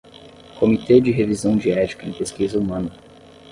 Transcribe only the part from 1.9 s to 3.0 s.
em Pesquisa Humana